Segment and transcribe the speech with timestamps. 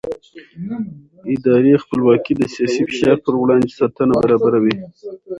[1.33, 4.75] اداري خپلواکي د سیاسي فشار پر وړاندې ساتنه برابروي